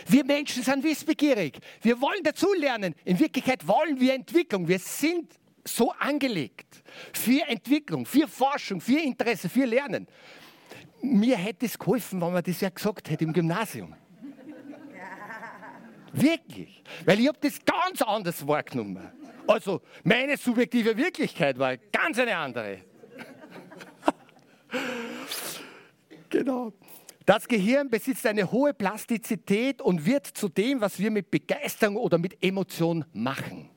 [0.07, 1.59] Wir Menschen sind wissbegierig.
[1.81, 2.95] Wir wollen dazulernen.
[3.03, 4.67] In Wirklichkeit wollen wir Entwicklung.
[4.67, 5.33] Wir sind
[5.65, 6.81] so angelegt
[7.13, 10.07] für Entwicklung, für Forschung, für Interesse, für Lernen.
[11.01, 13.93] Mir hätte es geholfen, wenn man das ja gesagt hätte im Gymnasium.
[16.13, 16.83] Wirklich.
[17.05, 19.11] Weil ich habe das ganz anders wahrgenommen.
[19.47, 22.79] Also meine subjektive Wirklichkeit war ganz eine andere.
[26.29, 26.73] genau.
[27.25, 32.17] Das Gehirn besitzt eine hohe Plastizität und wird zu dem, was wir mit Begeisterung oder
[32.17, 33.69] mit Emotion machen.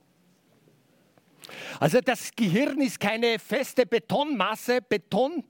[1.78, 5.44] Also das Gehirn ist keine feste Betonmasse, Betonguss.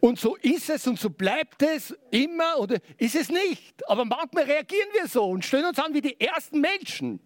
[0.00, 3.86] Und so ist es und so bleibt es immer oder ist es nicht.
[3.86, 7.20] Aber manchmal reagieren wir so und stellen uns an wie die ersten Menschen.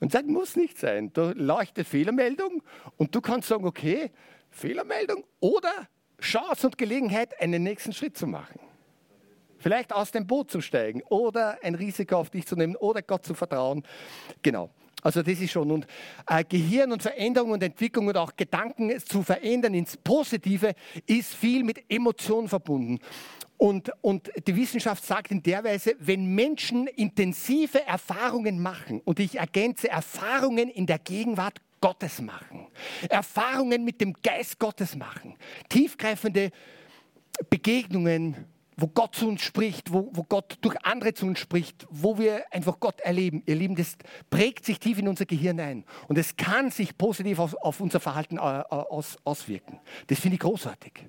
[0.00, 1.12] Und das muss nicht sein.
[1.12, 2.62] Da leuchtet Fehlermeldung
[2.96, 4.10] und du kannst sagen, okay,
[4.50, 5.72] Fehlermeldung oder
[6.20, 8.60] Chance und Gelegenheit, einen nächsten Schritt zu machen.
[9.58, 13.24] Vielleicht aus dem Boot zu steigen oder ein Risiko auf dich zu nehmen oder Gott
[13.24, 13.84] zu vertrauen.
[14.42, 14.70] Genau.
[15.06, 15.70] Also das ist schon.
[15.70, 15.86] Und
[16.28, 20.74] äh, Gehirn und Veränderung und Entwicklung und auch Gedanken zu verändern ins Positive
[21.06, 22.98] ist viel mit Emotionen verbunden.
[23.56, 29.36] Und, und die Wissenschaft sagt in der Weise, wenn Menschen intensive Erfahrungen machen, und ich
[29.36, 32.66] ergänze Erfahrungen in der Gegenwart Gottes machen,
[33.08, 35.36] Erfahrungen mit dem Geist Gottes machen,
[35.68, 36.50] tiefgreifende
[37.48, 38.34] Begegnungen,
[38.76, 42.44] wo Gott zu uns spricht, wo, wo Gott durch andere zu uns spricht, wo wir
[42.52, 43.42] einfach Gott erleben.
[43.46, 43.96] Ihr Lieben, das
[44.28, 48.00] prägt sich tief in unser Gehirn ein und es kann sich positiv auf, auf unser
[48.00, 49.80] Verhalten äh, äh, aus, auswirken.
[50.08, 51.06] Das finde ich großartig.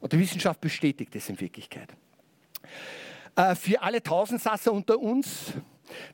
[0.00, 1.94] Und die Wissenschaft bestätigt das in Wirklichkeit.
[3.36, 5.54] Äh, für alle Tausendsasser unter uns,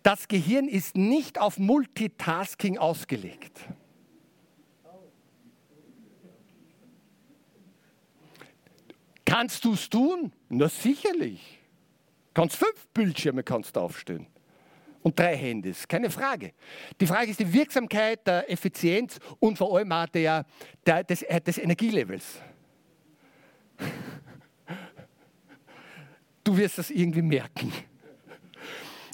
[0.02, 3.60] das Gehirn ist nicht auf Multitasking ausgelegt.
[9.30, 10.32] Kannst du es tun?
[10.48, 11.60] Na sicherlich.
[12.34, 14.26] Kannst fünf Bildschirme kannst du aufstellen
[15.02, 16.52] und drei Handys, keine Frage.
[17.00, 20.44] Die Frage ist die Wirksamkeit, der Effizienz und vor allem auch der,
[20.84, 22.40] der, des, äh, des Energielevels.
[26.42, 27.70] Du wirst das irgendwie merken.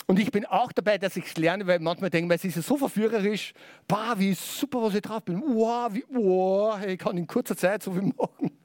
[0.07, 2.57] Und ich bin auch dabei, dass ich es lerne, weil manchmal denke ich, es ist
[2.57, 3.53] ja so verführerisch.
[3.89, 5.43] Bah, wie super, was ich drauf bin.
[5.43, 8.56] Wow, wie, wow, ich kann in kurzer Zeit so viel machen.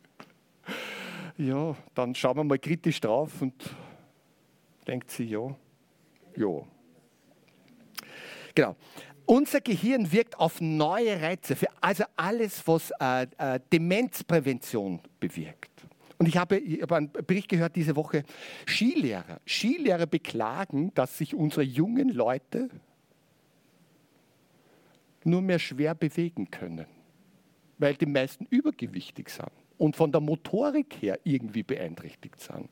[1.41, 3.55] Ja, dann schauen wir mal kritisch drauf und
[4.85, 5.55] denkt sie, ja,
[6.35, 6.61] ja.
[8.53, 8.75] Genau.
[9.25, 15.71] Unser Gehirn wirkt auf neue Reize, für also alles, was äh, äh, Demenzprävention bewirkt.
[16.19, 18.23] Und ich habe, ich habe einen Bericht gehört diese Woche,
[18.67, 19.39] Skilehrer.
[19.47, 22.69] Skilehrer beklagen, dass sich unsere jungen Leute
[25.23, 26.85] nur mehr schwer bewegen können,
[27.79, 32.69] weil die meisten übergewichtig sind und von der Motorik her irgendwie beeinträchtigt sind.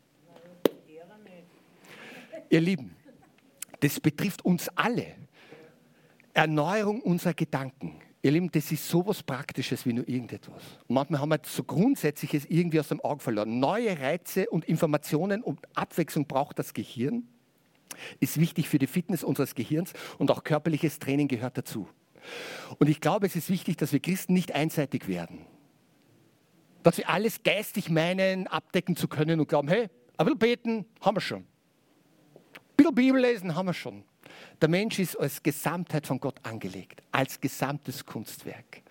[2.51, 2.95] Ihr Lieben,
[3.79, 5.15] das betrifft uns alle.
[6.35, 7.95] Erneuerung unserer Gedanken.
[8.21, 10.61] Ihr Lieben, das ist so was Praktisches wie nur irgendetwas.
[10.87, 13.59] manchmal haben wir so Grundsätzliches irgendwie aus dem Auge verloren.
[13.59, 17.27] Neue Reize und Informationen und Abwechslung braucht das Gehirn.
[18.19, 21.87] Ist wichtig für die Fitness unseres Gehirns und auch körperliches Training gehört dazu.
[22.77, 25.47] Und ich glaube, es ist wichtig, dass wir Christen nicht einseitig werden.
[26.83, 31.17] Dass wir alles geistig meinen, abdecken zu können und glauben, hey, ein bisschen beten haben
[31.17, 31.41] wir schon.
[31.41, 31.45] Ein
[32.77, 34.03] bisschen Bibel lesen haben wir schon.
[34.61, 38.81] Der Mensch ist als Gesamtheit von Gott angelegt, als gesamtes Kunstwerk.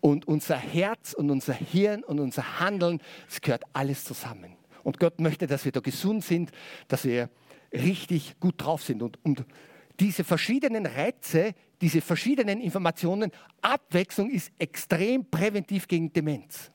[0.00, 4.56] und unser Herz und unser Hirn und unser Handeln, es gehört alles zusammen.
[4.82, 6.50] Und Gott möchte, dass wir da gesund sind,
[6.88, 7.28] dass wir
[7.72, 9.02] richtig gut drauf sind.
[9.02, 9.44] Und, und
[9.98, 13.30] diese verschiedenen Reize, diese verschiedenen Informationen,
[13.60, 16.70] Abwechslung ist extrem präventiv gegen Demenz.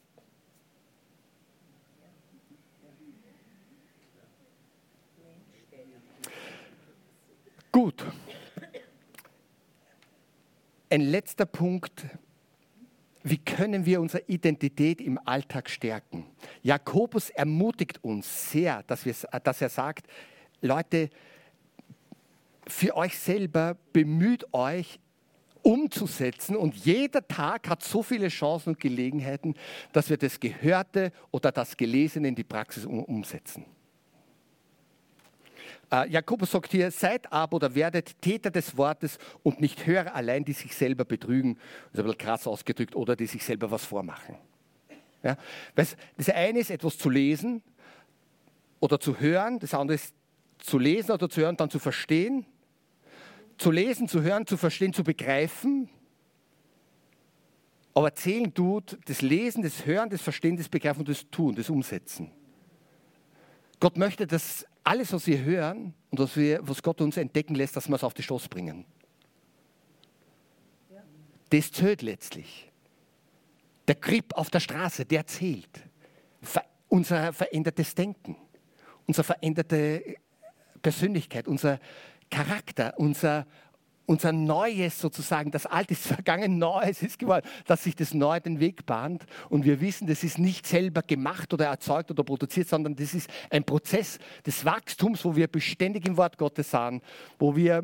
[7.75, 8.05] Gut.
[10.89, 12.05] Ein letzter Punkt.
[13.21, 16.25] Wie können wir unsere Identität im Alltag stärken?
[16.63, 19.03] Jakobus ermutigt uns sehr, dass,
[19.43, 20.07] dass er sagt,
[20.61, 21.09] Leute,
[22.65, 24.97] für euch selber bemüht euch,
[25.61, 26.55] umzusetzen.
[26.55, 29.53] Und jeder Tag hat so viele Chancen und Gelegenheiten,
[29.91, 33.65] dass wir das Gehörte oder das Gelesene in die Praxis umsetzen.
[35.91, 40.43] Äh, Jakobus sagt hier, seid aber oder werdet Täter des Wortes und nicht Hörer allein,
[40.43, 41.55] die sich selber betrügen.
[41.55, 44.35] Das ist ein bisschen krass ausgedrückt, oder die sich selber was vormachen.
[45.23, 45.37] Ja?
[45.75, 45.95] Das
[46.33, 47.61] eine ist, etwas zu lesen
[48.79, 49.59] oder zu hören.
[49.59, 50.13] Das andere ist,
[50.59, 52.45] zu lesen oder zu hören, dann zu verstehen.
[53.57, 55.89] Zu lesen, zu hören, zu verstehen, zu begreifen.
[57.93, 61.69] Aber zählen tut das Lesen, das Hören, das Verstehen, das Begreifen und das Tun, das
[61.69, 62.29] Umsetzen.
[63.79, 67.75] Gott möchte, dass alles, was wir hören und was, wir, was Gott uns entdecken lässt,
[67.75, 68.85] dass wir es auf die Stoß bringen.
[71.49, 72.71] Das zählt letztlich.
[73.87, 75.83] Der Grip auf der Straße, der zählt.
[76.41, 78.37] Ver unser verändertes Denken,
[79.07, 80.15] unsere veränderte
[80.81, 81.79] Persönlichkeit, unser
[82.29, 83.47] Charakter, unser,
[84.05, 88.59] unser Neues sozusagen, das Alte ist vergangen, Neues ist geworden, dass sich das Neue den
[88.59, 89.25] Weg bahnt.
[89.49, 93.29] Und wir wissen, das ist nicht selber gemacht oder erzeugt oder produziert, sondern das ist
[93.49, 97.01] ein Prozess des Wachstums, wo wir beständig im Wort Gottes sind,
[97.39, 97.83] wo wir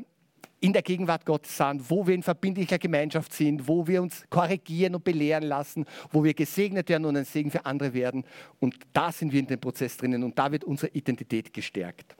[0.62, 4.96] in der Gegenwart Gottes sind, wo wir in verbindlicher Gemeinschaft sind, wo wir uns korrigieren
[4.96, 8.24] und belehren lassen, wo wir gesegnet werden und ein Segen für andere werden.
[8.60, 12.16] Und da sind wir in dem Prozess drinnen und da wird unsere Identität gestärkt.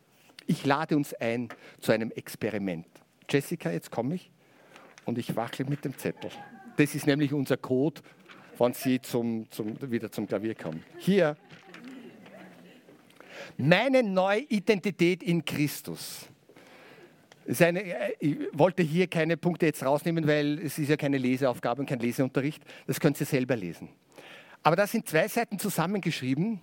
[0.48, 2.88] Ich lade uns ein zu einem Experiment.
[3.30, 4.32] Jessica, jetzt komme ich
[5.06, 6.32] und ich wachle mit dem Zettel.
[6.78, 8.02] Das ist nämlich unser Code,
[8.58, 10.84] wann Sie zum, zum, wieder zum Klavier kommen.
[10.98, 11.36] Hier.
[13.58, 16.28] Meine neue Identität in Christus.
[17.60, 21.82] Eine, äh, ich wollte hier keine Punkte jetzt rausnehmen, weil es ist ja keine Leseaufgabe
[21.82, 22.64] und kein Leseunterricht.
[22.88, 23.90] Das können Sie selber lesen.
[24.64, 26.62] Aber da sind zwei Seiten zusammengeschrieben,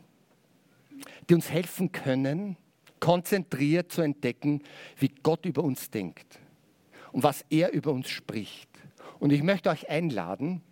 [1.28, 2.56] die uns helfen können,
[3.00, 4.62] konzentriert zu entdecken,
[4.98, 6.38] wie Gott über uns denkt
[7.12, 8.68] und was er über uns spricht.
[9.18, 10.62] Und ich möchte euch einladen,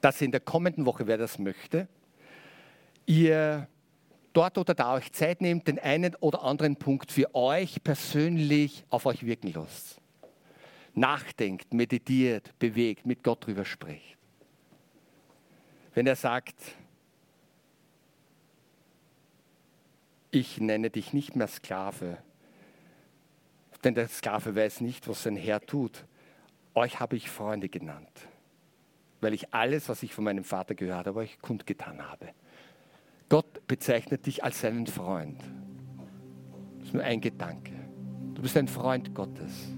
[0.00, 1.88] dass in der kommenden Woche, wer das möchte,
[3.06, 3.68] ihr
[4.32, 9.06] dort oder da euch Zeit nehmt, den einen oder anderen Punkt für euch persönlich auf
[9.06, 10.00] euch wirken lasst.
[10.94, 14.18] Nachdenkt, meditiert, bewegt, mit Gott drüber spricht.
[15.94, 16.56] Wenn er sagt,
[20.30, 22.18] ich nenne dich nicht mehr Sklave,
[23.84, 26.04] denn der Sklave weiß nicht, was sein Herr tut.
[26.74, 28.28] Euch habe ich Freunde genannt,
[29.20, 32.28] weil ich alles, was ich von meinem Vater gehört habe, euch kundgetan habe.
[33.28, 35.40] Gott bezeichnet dich als seinen Freund.
[36.78, 37.72] Das ist nur ein Gedanke.
[38.34, 39.70] Du bist ein Freund Gottes.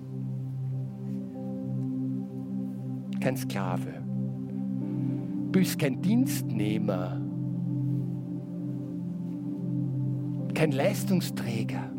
[3.20, 4.02] Kein Sklave.
[5.52, 7.20] Du bist kein Dienstnehmer.
[10.54, 11.93] Kein Leistungsträger.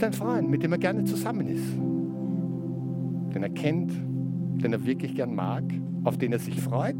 [0.00, 1.76] Du bist ein Freund, mit dem er gerne zusammen ist.
[3.34, 3.92] Den er kennt,
[4.62, 5.64] den er wirklich gern mag,
[6.04, 6.96] auf den er sich freut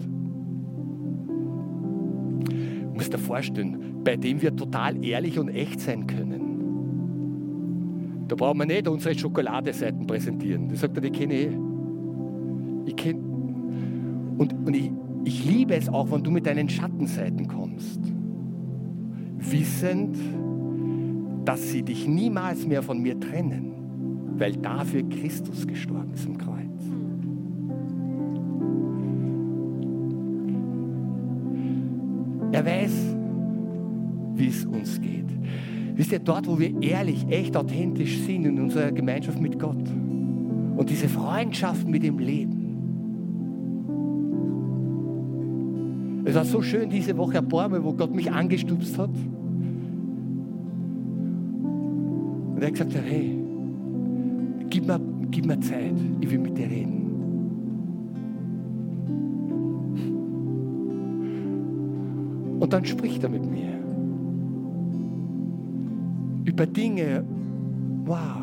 [3.00, 6.58] musst dir vorstellen, bei dem wir total ehrlich und echt sein können.
[8.28, 10.68] Da brauchen wir nicht unsere Schokoladeseiten präsentieren.
[10.68, 11.46] Das sagt er, die kenne ich.
[11.46, 11.56] Eh.
[12.84, 13.20] Ich kenne.
[14.36, 14.92] Und, und ich,
[15.24, 18.00] ich liebe es auch, wenn du mit deinen Schattenseiten kommst.
[19.38, 20.18] Wissend,
[21.50, 23.72] dass sie dich niemals mehr von mir trennen,
[24.38, 26.54] weil dafür Christus gestorben ist im Kreuz.
[32.52, 32.92] Er weiß,
[34.36, 35.26] wie es uns geht.
[35.96, 39.90] Wisst ihr, dort, wo wir ehrlich, echt, authentisch sind in unserer Gemeinschaft mit Gott
[40.76, 42.60] und diese Freundschaft mit ihm leben.
[46.26, 49.10] Es war so schön diese Woche ein paar Mal, wo Gott mich angestupst hat.
[52.60, 53.38] Und er hat gesagt, hey,
[54.68, 55.00] gib mir,
[55.30, 57.06] gib mir Zeit, ich will mit dir reden.
[62.60, 63.72] Und dann spricht er mit mir.
[66.44, 67.24] Über Dinge,
[68.04, 68.42] wow,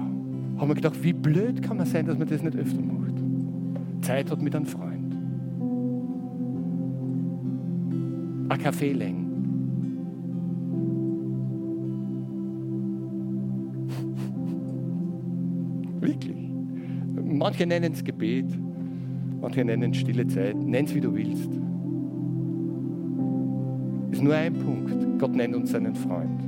[0.57, 3.13] haben wir gedacht, wie blöd kann man sein, dass man das nicht öfter macht.
[4.01, 5.15] Zeit hat mit einem Freund.
[8.49, 9.26] Ein Kaffee längen.
[17.38, 18.48] Manche nennen es Gebet,
[19.40, 20.58] manche nennen es stille Zeit.
[20.58, 21.52] Nenn es wie du willst.
[24.12, 25.20] Ist nur ein Punkt.
[25.20, 26.42] Gott nennt uns seinen Freund.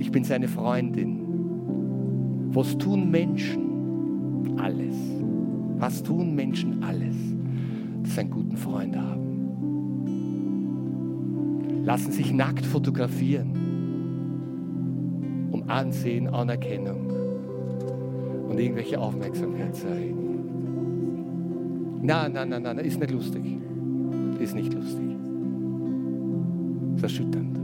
[0.00, 1.20] Ich bin seine Freundin.
[2.52, 4.58] Was tun Menschen?
[4.58, 4.96] Alles.
[5.78, 6.82] Was tun Menschen?
[6.82, 7.14] Alles.
[8.02, 9.22] Dass sie einen guten Freund haben.
[11.84, 13.52] Lassen sich nackt fotografieren.
[15.52, 17.21] Um Ansehen, Anerkennung
[18.52, 20.28] und irgendwelche Aufmerksamkeit zu erregen.
[22.02, 23.42] Nein, nein, nein, nein, ist nicht lustig.
[24.38, 25.16] Ist nicht lustig.
[26.96, 27.58] Ist erschütternd.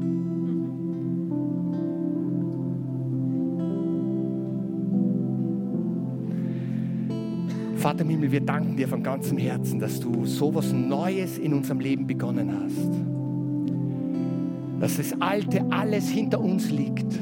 [7.76, 11.53] Vater im Himmel, wir danken dir von ganzem Herzen, dass du so was Neues in
[11.53, 12.91] unserem Leben begonnen hast.
[14.80, 17.18] Dass das Alte alles hinter uns liegt.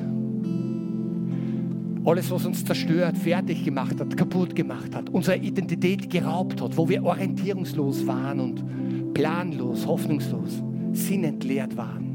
[2.07, 6.89] Alles, was uns zerstört, fertig gemacht hat, kaputt gemacht hat, unsere Identität geraubt hat, wo
[6.89, 12.07] wir orientierungslos waren und planlos, hoffnungslos, sinnentleert waren.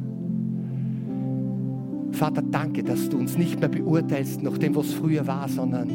[2.13, 5.89] Vater, danke, dass du uns nicht mehr beurteilst nach dem, was früher war, sondern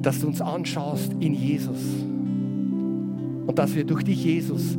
[0.00, 2.06] dass du uns anschaust in Jesus
[3.46, 4.78] und dass wir durch dich, Jesus,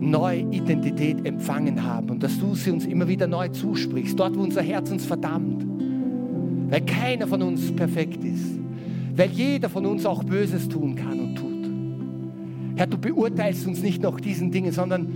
[0.00, 4.42] neue Identität empfangen haben und dass du sie uns immer wieder neu zusprichst, dort, wo
[4.42, 5.73] unser Herz uns verdammt,
[6.74, 8.58] weil keiner von uns perfekt ist,
[9.14, 12.76] weil jeder von uns auch Böses tun kann und tut.
[12.76, 15.06] Herr, du beurteilst uns nicht nach diesen Dingen, sondern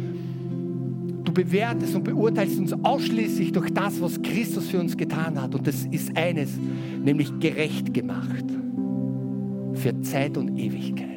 [1.24, 5.52] du bewertest und beurteilst uns ausschließlich durch das, was Christus für uns getan hat.
[5.52, 6.50] Und das ist eines,
[7.04, 8.44] nämlich gerecht gemacht
[9.74, 11.08] für Zeit und Ewigkeit.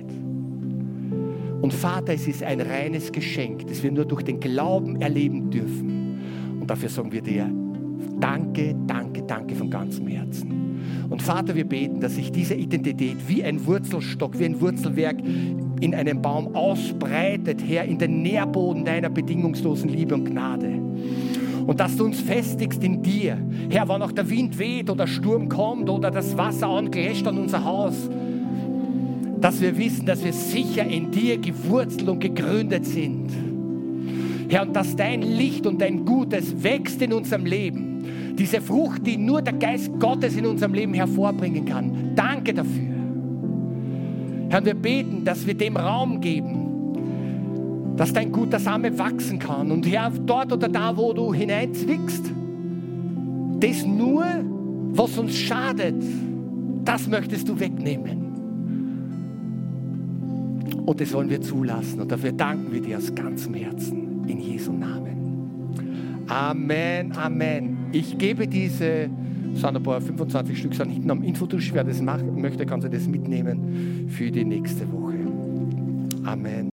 [1.62, 6.18] Und Vater, es ist ein reines Geschenk, das wir nur durch den Glauben erleben dürfen.
[6.60, 7.48] Und dafür sagen wir dir,
[8.20, 11.08] danke, danke, danke von ganzem Herzen.
[11.10, 15.20] Und Vater, wir beten, dass sich diese Identität wie ein Wurzelstock, wie ein Wurzelwerk
[15.80, 20.68] in einem Baum ausbreitet, Herr, in den Nährboden deiner bedingungslosen Liebe und Gnade.
[21.66, 23.38] Und dass du uns festigst in dir.
[23.70, 27.64] Herr, wann auch der Wind weht oder Sturm kommt oder das Wasser angläscht an unser
[27.64, 28.10] Haus,
[29.40, 33.30] dass wir wissen, dass wir sicher in dir gewurzelt und gegründet sind.
[34.50, 37.91] Herr, und dass dein Licht und dein Gutes wächst in unserem Leben.
[38.38, 42.16] Diese Frucht, die nur der Geist Gottes in unserem Leben hervorbringen kann.
[42.16, 42.92] Danke dafür.
[44.50, 49.72] Herr, wir beten, dass wir dem Raum geben, dass dein guter Same wachsen kann.
[49.72, 52.32] Und Herr, dort oder da, wo du hineinzwickst,
[53.60, 54.26] das nur,
[54.94, 56.04] was uns schadet,
[56.84, 58.22] das möchtest du wegnehmen.
[60.86, 62.02] Und das wollen wir zulassen.
[62.02, 64.26] Und dafür danken wir dir aus ganzem Herzen.
[64.28, 65.21] In Jesu Namen.
[66.32, 67.90] Amen, Amen.
[67.92, 69.10] Ich gebe diese,
[69.54, 71.74] sind ein paar 25 Stück, sind hinten am Infotusch.
[71.74, 75.18] Wer das machen möchte, kann sie das mitnehmen für die nächste Woche.
[76.24, 76.71] Amen.